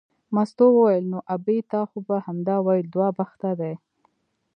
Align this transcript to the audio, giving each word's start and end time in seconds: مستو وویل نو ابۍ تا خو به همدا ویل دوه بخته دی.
مستو 0.35 0.65
وویل 0.73 1.05
نو 1.13 1.19
ابۍ 1.35 1.59
تا 1.71 1.81
خو 1.89 1.97
به 2.07 2.15
همدا 2.25 2.55
ویل 2.65 2.85
دوه 2.93 3.09
بخته 3.19 3.51
دی. 3.59 3.73